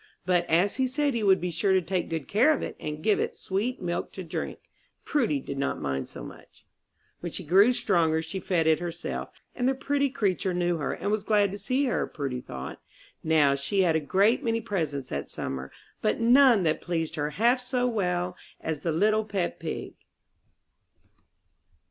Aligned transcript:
But 0.25 0.47
as 0.49 0.77
he 0.77 0.87
said 0.87 1.13
he 1.13 1.21
would 1.21 1.39
be 1.39 1.51
sure 1.51 1.73
to 1.73 1.81
take 1.83 2.09
good 2.09 2.27
care 2.27 2.53
of 2.55 2.63
it, 2.63 2.75
and 2.79 3.03
give 3.03 3.19
it 3.19 3.35
sweet 3.35 3.79
milk 3.79 4.11
to 4.13 4.23
drink, 4.23 4.57
Prudy 5.05 5.39
did 5.39 5.59
not 5.59 5.79
mind 5.79 6.09
so 6.09 6.23
much. 6.23 6.65
When 7.19 7.31
she 7.31 7.43
grew 7.43 7.71
stronger 7.71 8.23
she 8.23 8.39
fed 8.39 8.65
it 8.65 8.79
herself, 8.79 9.29
and 9.53 9.67
the 9.69 9.75
pretty 9.75 10.09
creature 10.09 10.55
knew 10.55 10.77
her, 10.77 10.91
and 10.91 11.11
was 11.11 11.23
glad 11.23 11.51
to 11.51 11.59
see 11.59 11.85
her, 11.85 12.07
Prudy 12.07 12.41
thought. 12.41 12.81
Now 13.23 13.53
she 13.53 13.81
had 13.81 13.95
a 13.95 13.99
great 13.99 14.43
many 14.43 14.59
presents 14.59 15.09
that 15.09 15.29
summer, 15.29 15.71
but 16.01 16.19
none 16.19 16.63
that 16.63 16.81
pleased 16.81 17.13
her 17.13 17.29
half 17.29 17.59
so 17.59 17.85
well 17.87 18.35
as 18.59 18.79
the 18.79 18.91
little 18.91 19.23
pet 19.23 19.59
pig. 19.59 19.93